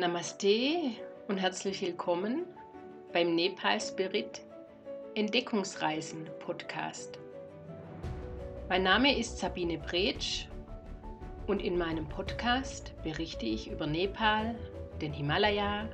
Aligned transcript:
Namaste 0.00 0.92
und 1.28 1.36
herzlich 1.36 1.82
willkommen 1.82 2.46
beim 3.12 3.34
Nepal 3.34 3.78
Spirit 3.78 4.40
Entdeckungsreisen 5.14 6.26
Podcast. 6.38 7.18
Mein 8.70 8.82
Name 8.82 9.18
ist 9.18 9.36
Sabine 9.36 9.76
Bretsch 9.76 10.46
und 11.46 11.60
in 11.60 11.76
meinem 11.76 12.08
Podcast 12.08 12.94
berichte 13.02 13.44
ich 13.44 13.70
über 13.70 13.86
Nepal, 13.86 14.54
den 15.02 15.12
Himalaya, 15.12 15.86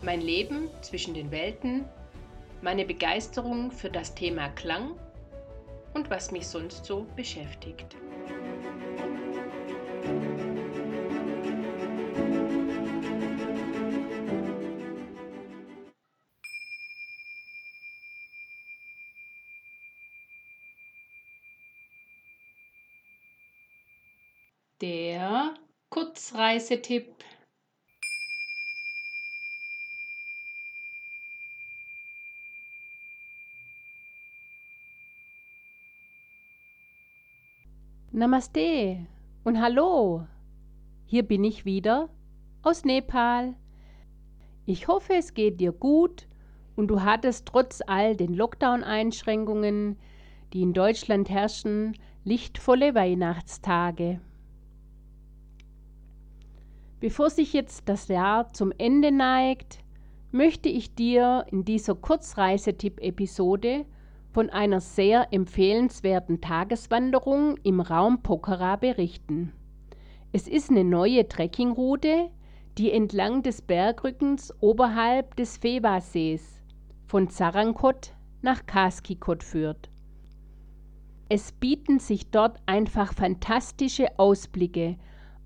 mein 0.00 0.22
Leben 0.22 0.70
zwischen 0.80 1.12
den 1.12 1.30
Welten, 1.30 1.84
meine 2.62 2.86
Begeisterung 2.86 3.70
für 3.70 3.90
das 3.90 4.14
Thema 4.14 4.48
Klang 4.48 4.98
und 5.92 6.08
was 6.08 6.30
mich 6.30 6.46
sonst 6.46 6.86
so 6.86 7.06
beschäftigt. 7.16 7.96
Der 24.82 25.54
Kurzreisetipp. 25.90 27.14
Namaste 38.10 39.06
und 39.44 39.60
hallo. 39.60 40.26
Hier 41.04 41.22
bin 41.22 41.44
ich 41.44 41.64
wieder 41.64 42.08
aus 42.64 42.84
Nepal. 42.84 43.54
Ich 44.66 44.88
hoffe, 44.88 45.14
es 45.14 45.34
geht 45.34 45.60
dir 45.60 45.70
gut 45.70 46.26
und 46.74 46.88
du 46.88 47.02
hattest 47.02 47.46
trotz 47.46 47.82
all 47.86 48.16
den 48.16 48.34
Lockdown-Einschränkungen, 48.34 49.96
die 50.52 50.62
in 50.62 50.72
Deutschland 50.72 51.30
herrschen, 51.30 51.96
lichtvolle 52.24 52.96
Weihnachtstage. 52.96 54.20
Bevor 57.02 57.30
sich 57.30 57.52
jetzt 57.52 57.88
das 57.88 58.06
Jahr 58.06 58.52
zum 58.52 58.72
Ende 58.78 59.10
neigt, 59.10 59.80
möchte 60.30 60.68
ich 60.68 60.94
dir 60.94 61.44
in 61.50 61.64
dieser 61.64 61.96
Kurzreisetipp-Episode 61.96 63.86
von 64.30 64.50
einer 64.50 64.80
sehr 64.80 65.26
empfehlenswerten 65.32 66.40
Tageswanderung 66.40 67.56
im 67.64 67.80
Raum 67.80 68.22
Pokhara 68.22 68.76
berichten. 68.76 69.52
Es 70.30 70.46
ist 70.46 70.70
eine 70.70 70.84
neue 70.84 71.26
Trekkingroute, 71.26 72.30
die 72.78 72.92
entlang 72.92 73.42
des 73.42 73.62
Bergrückens 73.62 74.54
oberhalb 74.60 75.34
des 75.34 75.56
Fewa-Sees 75.56 76.62
von 77.08 77.28
Zarankot 77.28 78.14
nach 78.42 78.64
Kaskikot 78.64 79.42
führt. 79.42 79.90
Es 81.28 81.50
bieten 81.50 81.98
sich 81.98 82.30
dort 82.30 82.60
einfach 82.66 83.12
fantastische 83.12 84.20
Ausblicke 84.20 84.98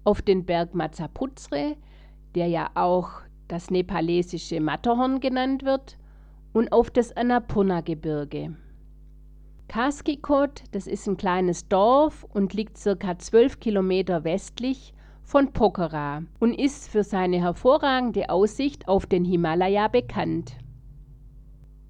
auf 0.07 0.23
den 0.23 0.47
Berg 0.47 0.75
Mazapuzre, 0.75 1.77
der 2.35 2.47
ja 2.47 2.71
auch 2.75 3.11
das 3.49 3.71
nepalesische 3.71 4.61
Matterhorn 4.61 5.21
genannt 5.21 5.65
wird, 5.65 5.99
und 6.53 6.73
auf 6.73 6.91
das 6.91 7.15
Annapurna-Gebirge. 7.15 8.57
Kaskikot, 9.69 10.63
das 10.71 10.87
ist 10.87 11.07
ein 11.07 11.17
kleines 11.17 11.69
Dorf 11.69 12.25
und 12.33 12.55
liegt 12.55 12.79
circa 12.79 13.19
12 13.19 13.61
Kilometer 13.61 14.25
westlich 14.25 14.95
von 15.23 15.53
Pokhara 15.53 16.23
und 16.39 16.55
ist 16.55 16.89
für 16.89 17.03
seine 17.03 17.41
hervorragende 17.41 18.31
Aussicht 18.31 18.89
auf 18.89 19.07
den 19.07 19.25
Himalaya 19.25 19.89
bekannt. 19.89 20.57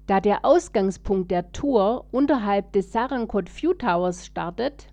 Da 0.07 0.19
der 0.19 0.43
Ausgangspunkt 0.43 1.29
der 1.29 1.51
Tour 1.51 2.05
unterhalb 2.11 2.73
des 2.73 2.91
Sarankot 2.91 3.49
View 3.61 3.73
Towers 3.73 4.25
startet, 4.25 4.87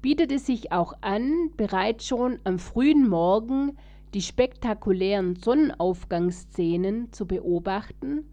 bietet 0.00 0.32
es 0.32 0.46
sich 0.46 0.72
auch 0.72 0.94
an, 1.00 1.50
bereits 1.56 2.06
schon 2.06 2.38
am 2.44 2.58
frühen 2.58 3.08
Morgen 3.08 3.76
die 4.14 4.22
spektakulären 4.22 5.36
Sonnenaufgangsszenen 5.36 7.12
zu 7.12 7.26
beobachten 7.26 8.24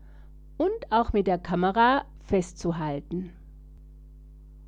und 0.58 0.92
auch 0.92 1.12
mit 1.14 1.28
der 1.28 1.38
Kamera 1.38 2.06
festzuhalten. 2.24 3.31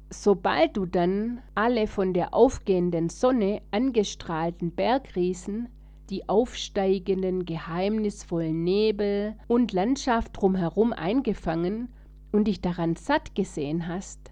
Sobald 0.10 0.78
du 0.78 0.86
dann 0.86 1.42
alle 1.54 1.88
von 1.88 2.14
der 2.14 2.34
aufgehenden 2.34 3.10
Sonne 3.10 3.62
angestrahlten 3.72 4.72
Bergriesen, 4.72 5.70
die 6.10 6.30
aufsteigenden 6.30 7.46
geheimnisvollen 7.46 8.64
Nebel 8.64 9.36
und 9.48 9.74
Landschaft 9.74 10.32
drumherum 10.40 10.94
eingefangen 10.94 11.90
und 12.32 12.46
dich 12.48 12.62
daran 12.62 12.96
satt 12.96 13.36
gesehen 13.36 13.88
hast, 13.88 14.32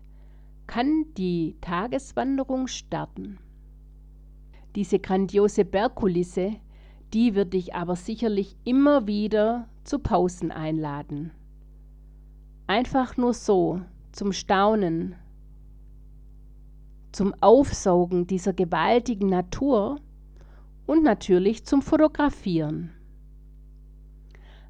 kann 0.68 1.06
die 1.18 1.56
Tageswanderung 1.62 2.68
starten. 2.68 3.38
Diese 4.76 5.00
grandiose 5.00 5.64
Bergkulisse, 5.64 6.56
die 7.14 7.36
wird 7.36 7.54
dich 7.54 7.76
aber 7.76 7.96
sicherlich 7.96 8.58
immer 8.66 9.08
wieder 9.08 9.70
zu 9.84 10.00
Pausen 10.00 10.52
einladen. 10.52 11.32
Einfach 12.68 13.16
nur 13.16 13.34
so, 13.34 13.82
zum 14.12 14.34
Staunen, 14.34 15.16
zum 17.12 17.34
Aufsaugen 17.40 18.28
dieser 18.28 18.54
gewaltigen 18.54 19.30
Natur 19.30 20.00
und 20.86 21.04
natürlich 21.04 21.66
zum 21.66 21.82
Fotografieren. 21.82 22.92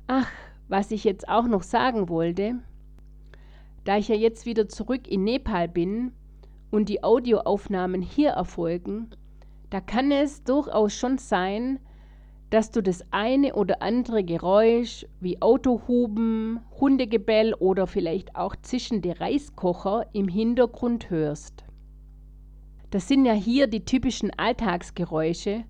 Ach, 0.08 0.30
was 0.68 0.92
ich 0.92 1.04
jetzt 1.04 1.28
auch 1.28 1.48
noch 1.48 1.64
sagen 1.64 2.10
wollte, 2.10 2.60
da 3.86 3.98
ich 3.98 4.10
ja 4.10 4.16
jetzt 4.16 4.46
wieder 4.46 4.68
zurück 4.68 5.08
in 5.08 5.24
Nepal 5.24 5.70
bin 5.70 6.12
und 6.72 6.90
die 6.90 7.04
Audioaufnahmen 7.04 8.02
hier 8.02 8.32
erfolgen, 8.32 9.12
da 9.70 9.80
kann 9.80 10.12
es 10.12 10.44
durchaus 10.44 10.94
schon 10.94 11.18
sein, 11.18 11.80
dass 12.50 12.72
du 12.72 12.82
das 12.82 13.04
eine 13.12 13.56
oder 13.56 13.82
andere 13.82 14.24
Geräusch 14.24 15.06
wie 15.20 15.42
Autohuben, 15.42 16.60
Hundegebell 16.80 17.54
oder 17.54 17.88
vielleicht 17.88 18.36
auch 18.36 18.56
zischende 18.56 19.20
Reiskocher 19.20 20.08
im 20.14 20.28
Hintergrund 20.28 21.10
hörst. 21.10 21.64
Das 22.92 23.08
sind 23.08 23.26
ja 23.26 23.34
hier 23.34 23.68
die 23.68 23.84
typischen 23.84 24.32
Alltagsgeräusche 24.38 25.64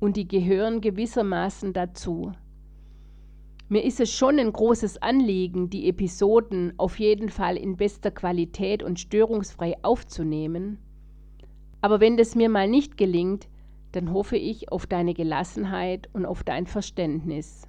und 0.00 0.16
die 0.16 0.26
gehören 0.26 0.80
gewissermaßen 0.80 1.72
dazu. 1.72 2.32
Mir 3.68 3.82
ist 3.82 3.98
es 3.98 4.12
schon 4.12 4.38
ein 4.38 4.52
großes 4.52 5.00
Anliegen, 5.00 5.70
die 5.70 5.88
Episoden 5.88 6.74
auf 6.76 6.98
jeden 6.98 7.30
Fall 7.30 7.56
in 7.56 7.76
bester 7.76 8.10
Qualität 8.10 8.82
und 8.82 9.00
störungsfrei 9.00 9.76
aufzunehmen. 9.82 10.78
Aber 11.80 12.00
wenn 12.00 12.16
das 12.16 12.34
mir 12.34 12.48
mal 12.50 12.68
nicht 12.68 12.96
gelingt, 12.96 13.48
dann 13.92 14.12
hoffe 14.12 14.36
ich 14.36 14.70
auf 14.70 14.86
deine 14.86 15.14
Gelassenheit 15.14 16.10
und 16.12 16.26
auf 16.26 16.42
dein 16.42 16.66
Verständnis. 16.66 17.66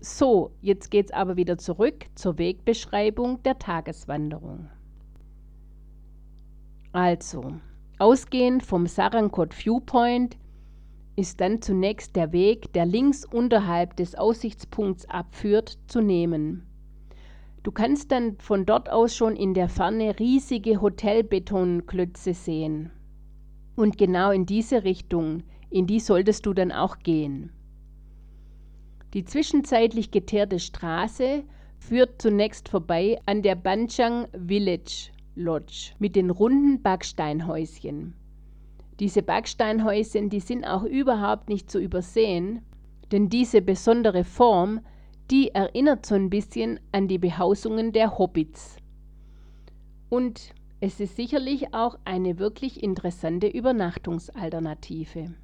So, 0.00 0.52
jetzt 0.62 0.90
geht's 0.90 1.12
aber 1.12 1.36
wieder 1.36 1.58
zurück 1.58 2.06
zur 2.14 2.38
Wegbeschreibung 2.38 3.42
der 3.42 3.58
Tageswanderung. 3.58 4.70
Also, 6.92 7.52
ausgehend 7.98 8.62
vom 8.62 8.86
Sarankot 8.86 9.52
Viewpoint 9.52 10.38
ist 11.20 11.42
dann 11.42 11.60
zunächst 11.60 12.16
der 12.16 12.32
Weg, 12.32 12.72
der 12.72 12.86
links 12.86 13.26
unterhalb 13.26 13.94
des 13.96 14.14
Aussichtspunkts 14.14 15.04
abführt, 15.04 15.78
zu 15.86 16.00
nehmen. 16.00 16.66
Du 17.62 17.72
kannst 17.72 18.10
dann 18.10 18.38
von 18.38 18.64
dort 18.64 18.88
aus 18.88 19.14
schon 19.14 19.36
in 19.36 19.52
der 19.52 19.68
Ferne 19.68 20.18
riesige 20.18 20.80
Hotelbetonklötze 20.80 22.32
sehen. 22.32 22.90
Und 23.76 23.98
genau 23.98 24.30
in 24.30 24.46
diese 24.46 24.82
Richtung, 24.82 25.42
in 25.68 25.86
die 25.86 26.00
solltest 26.00 26.46
du 26.46 26.54
dann 26.54 26.72
auch 26.72 27.00
gehen. 27.00 27.52
Die 29.12 29.24
zwischenzeitlich 29.24 30.10
geteerte 30.10 30.58
Straße 30.58 31.44
führt 31.78 32.22
zunächst 32.22 32.70
vorbei 32.70 33.20
an 33.26 33.42
der 33.42 33.56
Banchang 33.56 34.26
Village 34.32 35.10
Lodge 35.34 35.92
mit 35.98 36.16
den 36.16 36.30
runden 36.30 36.80
Backsteinhäuschen. 36.80 38.14
Diese 39.00 39.22
Backsteinhäuschen, 39.22 40.28
die 40.28 40.40
sind 40.40 40.66
auch 40.66 40.84
überhaupt 40.84 41.48
nicht 41.48 41.70
zu 41.70 41.80
übersehen, 41.80 42.60
denn 43.10 43.30
diese 43.30 43.62
besondere 43.62 44.24
Form, 44.24 44.80
die 45.30 45.54
erinnert 45.54 46.04
so 46.04 46.14
ein 46.14 46.28
bisschen 46.28 46.78
an 46.92 47.08
die 47.08 47.16
Behausungen 47.16 47.92
der 47.92 48.18
Hobbits. 48.18 48.76
Und 50.10 50.52
es 50.80 51.00
ist 51.00 51.16
sicherlich 51.16 51.72
auch 51.72 51.98
eine 52.04 52.38
wirklich 52.38 52.82
interessante 52.82 53.46
Übernachtungsalternative. 53.46 55.34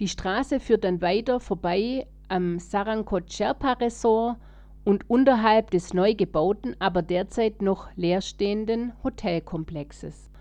Die 0.00 0.08
Straße 0.08 0.58
führt 0.58 0.82
dann 0.82 1.00
weiter 1.00 1.38
vorbei 1.38 2.08
am 2.26 2.58
Sarankot 2.58 3.32
Sherpa 3.32 3.74
Resort 3.74 4.36
und 4.84 5.08
unterhalb 5.08 5.70
des 5.70 5.94
neu 5.94 6.14
gebauten, 6.14 6.74
aber 6.80 7.02
derzeit 7.02 7.62
noch 7.62 7.88
leerstehenden 7.94 8.92
Hotelkomplexes. 9.04 10.31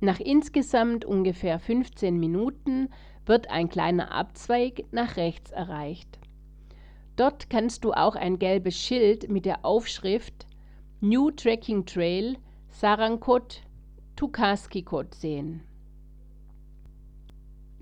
Nach 0.00 0.18
insgesamt 0.18 1.04
ungefähr 1.04 1.58
15 1.58 2.18
Minuten 2.18 2.88
wird 3.26 3.50
ein 3.50 3.68
kleiner 3.68 4.12
Abzweig 4.12 4.84
nach 4.92 5.16
rechts 5.16 5.50
erreicht. 5.50 6.18
Dort 7.16 7.50
kannst 7.50 7.84
du 7.84 7.92
auch 7.92 8.16
ein 8.16 8.38
gelbes 8.38 8.76
Schild 8.76 9.30
mit 9.30 9.44
der 9.44 9.64
Aufschrift 9.64 10.46
New 11.00 11.30
Trekking 11.30 11.84
Trail 11.84 12.38
Sarankot 12.68 13.62
to 14.16 14.28
Kaskikot 14.28 15.14
sehen. 15.14 15.62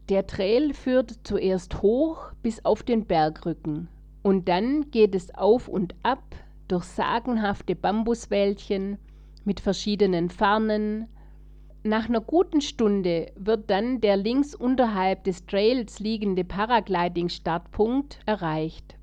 Der 0.09 0.26
Trail 0.26 0.75
führt 0.75 1.21
zuerst 1.23 1.82
hoch 1.82 2.32
bis 2.43 2.64
auf 2.64 2.82
den 2.82 3.06
Bergrücken 3.06 3.88
und 4.23 4.49
dann 4.49 4.91
geht 4.91 5.14
es 5.14 5.35
auf 5.35 5.69
und 5.69 5.94
ab 6.03 6.25
durch 6.67 6.85
sagenhafte 6.85 7.76
Bambuswäldchen 7.76 8.99
mit 9.44 9.61
verschiedenen 9.61 10.31
Farnen. 10.31 11.09
Nach 11.88 12.06
einer 12.06 12.20
guten 12.20 12.61
Stunde 12.61 13.32
wird 13.35 13.70
dann 13.70 14.02
der 14.02 14.19
links 14.19 14.55
unterhalb 14.55 15.25
des 15.25 15.46
Trails 15.46 16.00
liegende 16.00 16.44
Paragliding-Startpunkt 16.44 18.20
erreicht. 18.26 18.99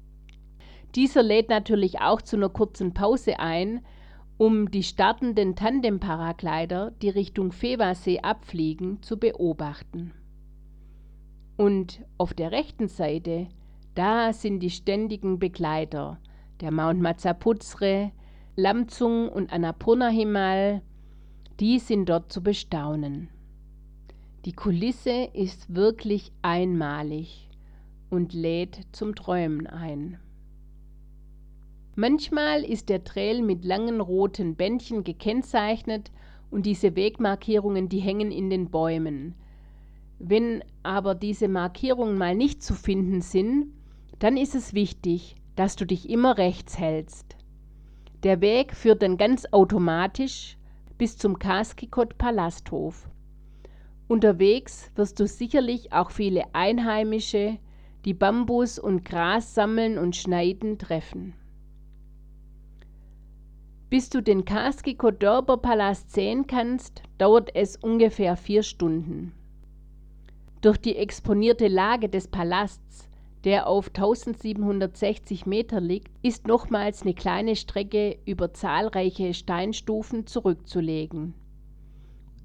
Dieser 0.93 1.23
lädt 1.23 1.49
natürlich 1.49 2.01
auch 2.01 2.21
zu 2.21 2.35
einer 2.35 2.49
kurzen 2.49 2.93
Pause 2.93 3.39
ein, 3.39 3.83
um 4.37 4.69
die 4.69 4.83
startenden 4.83 5.55
Tandem-Paraglider, 5.55 6.91
die 7.01 7.09
Richtung 7.09 7.53
Fevasee 7.53 8.19
abfliegen, 8.19 9.01
zu 9.01 9.17
beobachten. 9.17 10.13
Und 11.57 12.05
auf 12.19 12.35
der 12.35 12.51
rechten 12.51 12.87
Seite, 12.87 13.47
da 13.95 14.31
sind 14.31 14.59
die 14.59 14.69
ständigen 14.69 15.39
Begleiter, 15.39 16.19
der 16.61 16.69
Mount 16.69 17.01
Mazapuzre, 17.01 18.11
Lamzung 18.55 19.27
und 19.27 19.51
Annapurna 19.51 20.09
Himal, 20.09 20.83
die 21.59 21.79
sind 21.79 22.09
dort 22.09 22.31
zu 22.31 22.43
bestaunen. 22.43 23.29
Die 24.45 24.53
Kulisse 24.53 25.29
ist 25.33 25.73
wirklich 25.73 26.31
einmalig 26.41 27.49
und 28.09 28.33
lädt 28.33 28.81
zum 28.91 29.15
Träumen 29.15 29.65
ein. 29.65 30.19
Manchmal 31.95 32.63
ist 32.63 32.89
der 32.89 33.05
Trail 33.05 33.41
mit 33.41 33.63
langen 33.63 34.01
roten 34.01 34.55
Bändchen 34.55 35.03
gekennzeichnet 35.05 36.11
und 36.51 36.65
diese 36.65 36.95
Wegmarkierungen, 36.95 37.87
die 37.87 37.99
hängen 37.99 38.31
in 38.31 38.49
den 38.49 38.69
Bäumen. 38.69 39.33
Wenn 40.19 40.61
aber 40.83 41.15
diese 41.15 41.47
Markierungen 41.47 42.17
mal 42.17 42.35
nicht 42.35 42.61
zu 42.61 42.73
finden 42.73 43.21
sind, 43.21 43.73
dann 44.19 44.35
ist 44.35 44.55
es 44.55 44.73
wichtig, 44.73 45.35
dass 45.55 45.77
du 45.77 45.85
dich 45.85 46.09
immer 46.09 46.37
rechts 46.37 46.77
hältst. 46.77 47.37
Der 48.23 48.41
Weg 48.41 48.75
führt 48.75 49.01
dann 49.01 49.17
ganz 49.17 49.45
automatisch 49.51 50.57
bis 50.97 51.17
zum 51.17 51.39
Kaskikot 51.39 52.17
Palasthof. 52.17 53.09
Unterwegs 54.07 54.91
wirst 54.95 55.19
du 55.19 55.27
sicherlich 55.27 55.91
auch 55.91 56.11
viele 56.11 56.43
Einheimische, 56.53 57.57
die 58.05 58.13
Bambus 58.13 58.77
und 58.77 59.03
Gras 59.03 59.55
sammeln 59.55 59.97
und 59.97 60.15
schneiden, 60.15 60.77
treffen. 60.77 61.33
Bis 63.89 64.09
du 64.09 64.21
den 64.21 64.45
Kaskiko-Dörber 64.45 65.57
Palast 65.57 66.11
sehen 66.11 66.47
kannst, 66.47 67.01
dauert 67.17 67.55
es 67.55 67.77
ungefähr 67.77 68.35
vier 68.35 68.63
Stunden. 68.63 69.33
Durch 70.61 70.77
die 70.77 70.95
exponierte 70.95 71.67
Lage 71.67 72.09
des 72.09 72.27
Palasts, 72.27 73.09
der 73.45 73.67
auf 73.67 73.87
1760 73.89 75.45
Meter 75.45 75.79
liegt, 75.79 76.11
ist 76.23 76.47
nochmals 76.47 77.03
eine 77.03 77.13
kleine 77.13 77.55
Strecke 77.55 78.17
über 78.25 78.53
zahlreiche 78.53 79.35
Steinstufen 79.35 80.25
zurückzulegen. 80.25 81.35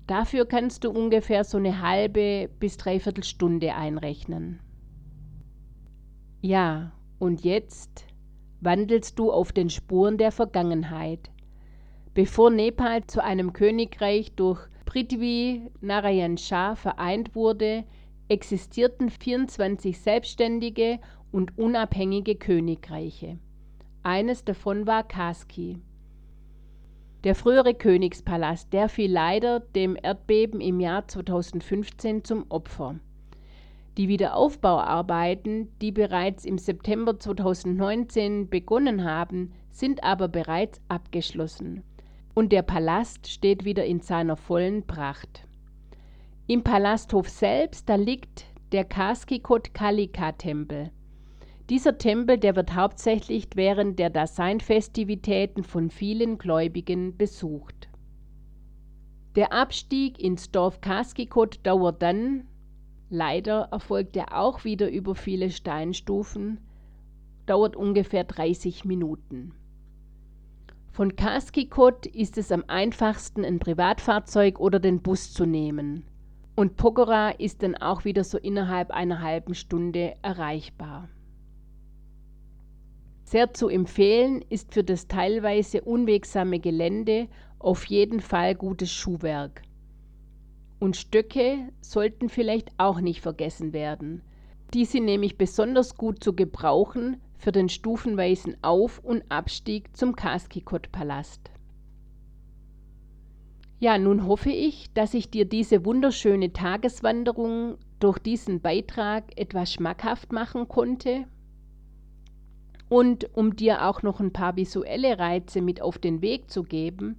Dafür 0.06 0.44
kannst 0.44 0.84
du 0.84 0.90
ungefähr 0.90 1.44
so 1.44 1.56
eine 1.56 1.80
halbe 1.80 2.50
bis 2.60 2.76
dreiviertel 2.76 3.24
Stunde 3.24 3.74
einrechnen. 3.74 4.60
Ja, 6.42 6.92
und 7.18 7.44
jetzt 7.44 8.06
wandelst 8.60 9.18
du 9.18 9.32
auf 9.32 9.52
den 9.52 9.70
Spuren 9.70 10.18
der 10.18 10.32
Vergangenheit. 10.32 11.30
Bevor 12.12 12.50
Nepal 12.50 13.06
zu 13.06 13.22
einem 13.22 13.52
Königreich 13.52 14.32
durch 14.32 14.68
Prithvi 14.84 15.70
Narayan 15.80 16.36
Shah 16.36 16.74
vereint 16.74 17.34
wurde, 17.34 17.84
existierten 18.30 19.10
24 19.10 19.98
selbstständige 19.98 21.00
und 21.32 21.58
unabhängige 21.58 22.36
Königreiche. 22.36 23.38
Eines 24.04 24.44
davon 24.44 24.86
war 24.86 25.02
Kaski. 25.02 25.78
Der 27.24 27.34
frühere 27.34 27.74
Königspalast, 27.74 28.72
der 28.72 28.88
fiel 28.88 29.10
leider 29.10 29.58
dem 29.60 29.96
Erdbeben 30.00 30.60
im 30.60 30.78
Jahr 30.78 31.08
2015 31.08 32.24
zum 32.24 32.46
Opfer. 32.48 33.00
Die 33.98 34.08
Wiederaufbauarbeiten, 34.08 35.68
die 35.80 35.90
bereits 35.90 36.44
im 36.44 36.56
September 36.56 37.18
2019 37.18 38.48
begonnen 38.48 39.04
haben, 39.04 39.52
sind 39.70 40.04
aber 40.04 40.28
bereits 40.28 40.80
abgeschlossen. 40.86 41.82
Und 42.32 42.52
der 42.52 42.62
Palast 42.62 43.28
steht 43.28 43.64
wieder 43.64 43.84
in 43.84 44.00
seiner 44.00 44.36
vollen 44.36 44.86
Pracht. 44.86 45.48
Im 46.50 46.64
Palasthof 46.64 47.28
selbst, 47.28 47.88
da 47.88 47.94
liegt 47.94 48.44
der 48.72 48.84
Kaskikot 48.84 49.72
Kalika 49.72 50.32
Tempel. 50.32 50.90
Dieser 51.68 51.96
Tempel, 51.96 52.38
der 52.38 52.56
wird 52.56 52.74
hauptsächlich 52.74 53.46
während 53.54 54.00
der 54.00 54.10
Dasein-Festivitäten 54.10 55.62
von 55.62 55.90
vielen 55.90 56.38
Gläubigen 56.38 57.16
besucht. 57.16 57.88
Der 59.36 59.52
Abstieg 59.52 60.18
ins 60.18 60.50
Dorf 60.50 60.80
Kaskikot 60.80 61.50
dauert 61.62 62.02
dann 62.02 62.48
Leider 63.10 63.68
erfolgt 63.70 64.16
er 64.16 64.36
auch 64.36 64.64
wieder 64.64 64.90
über 64.90 65.14
viele 65.14 65.50
Steinstufen, 65.50 66.58
dauert 67.46 67.76
ungefähr 67.76 68.24
30 68.24 68.84
Minuten. 68.84 69.54
Von 70.90 71.14
Kaskikot 71.14 72.06
ist 72.12 72.38
es 72.38 72.50
am 72.50 72.64
einfachsten, 72.66 73.44
ein 73.44 73.60
Privatfahrzeug 73.60 74.58
oder 74.58 74.80
den 74.80 75.00
Bus 75.00 75.32
zu 75.32 75.46
nehmen. 75.46 76.09
Und 76.60 76.76
Pokora 76.76 77.30
ist 77.30 77.62
dann 77.62 77.74
auch 77.74 78.04
wieder 78.04 78.22
so 78.22 78.36
innerhalb 78.36 78.90
einer 78.90 79.22
halben 79.22 79.54
Stunde 79.54 80.16
erreichbar. 80.20 81.08
Sehr 83.24 83.54
zu 83.54 83.70
empfehlen 83.70 84.44
ist 84.50 84.74
für 84.74 84.84
das 84.84 85.08
teilweise 85.08 85.80
unwegsame 85.80 86.58
Gelände 86.58 87.28
auf 87.58 87.86
jeden 87.86 88.20
Fall 88.20 88.54
gutes 88.54 88.92
Schuhwerk. 88.92 89.62
Und 90.78 90.98
Stöcke 90.98 91.70
sollten 91.80 92.28
vielleicht 92.28 92.68
auch 92.76 93.00
nicht 93.00 93.22
vergessen 93.22 93.72
werden. 93.72 94.20
Die 94.74 94.84
sind 94.84 95.06
nämlich 95.06 95.38
besonders 95.38 95.96
gut 95.96 96.22
zu 96.22 96.34
gebrauchen 96.34 97.22
für 97.38 97.52
den 97.52 97.70
stufenweisen 97.70 98.58
Auf- 98.62 98.98
und 98.98 99.22
Abstieg 99.30 99.96
zum 99.96 100.14
Kaskikot-Palast. 100.14 101.50
Ja, 103.80 103.96
nun 103.96 104.26
hoffe 104.26 104.50
ich, 104.50 104.92
dass 104.92 105.14
ich 105.14 105.30
dir 105.30 105.46
diese 105.46 105.86
wunderschöne 105.86 106.52
Tageswanderung 106.52 107.78
durch 107.98 108.18
diesen 108.18 108.60
Beitrag 108.60 109.24
etwas 109.40 109.72
schmackhaft 109.72 110.32
machen 110.32 110.68
konnte. 110.68 111.24
Und 112.90 113.34
um 113.34 113.56
dir 113.56 113.86
auch 113.86 114.02
noch 114.02 114.20
ein 114.20 114.34
paar 114.34 114.56
visuelle 114.56 115.18
Reize 115.18 115.62
mit 115.62 115.80
auf 115.80 115.96
den 115.96 116.20
Weg 116.20 116.50
zu 116.50 116.62
geben, 116.62 117.16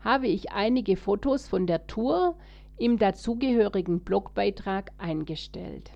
habe 0.00 0.26
ich 0.26 0.50
einige 0.50 0.96
Fotos 0.96 1.46
von 1.46 1.68
der 1.68 1.86
Tour 1.86 2.36
im 2.76 2.98
dazugehörigen 2.98 4.00
Blogbeitrag 4.00 4.90
eingestellt. 4.98 5.92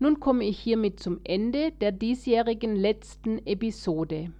Nun 0.00 0.20
komme 0.20 0.44
ich 0.44 0.58
hiermit 0.58 1.00
zum 1.00 1.20
Ende 1.24 1.72
der 1.72 1.92
diesjährigen 1.92 2.76
letzten 2.76 3.38
Episode. 3.46 4.32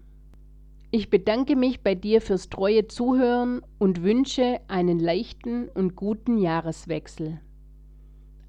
Ich 0.94 1.08
bedanke 1.08 1.56
mich 1.56 1.80
bei 1.80 1.94
dir 1.94 2.20
fürs 2.20 2.50
treue 2.50 2.86
Zuhören 2.86 3.62
und 3.78 4.02
wünsche 4.02 4.60
einen 4.68 4.98
leichten 4.98 5.70
und 5.70 5.96
guten 5.96 6.36
Jahreswechsel. 6.36 7.40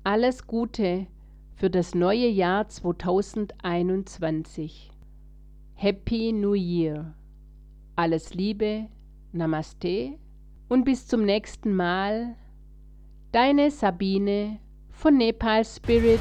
Alles 0.04 0.46
Gute 0.46 1.08
für 1.56 1.70
das 1.70 1.96
neue 1.96 2.28
Jahr 2.28 2.68
2021. 2.68 4.92
Happy 5.76 6.34
New 6.34 6.54
Year. 6.54 7.14
Alles 7.96 8.34
Liebe, 8.34 8.90
Namaste 9.32 10.18
und 10.68 10.84
bis 10.84 11.08
zum 11.08 11.24
nächsten 11.24 11.74
Mal 11.74 12.36
Deine 13.32 13.72
Sabine 13.72 14.60
von 14.92 15.16
Nepal 15.16 15.64
Spirit 15.64 16.20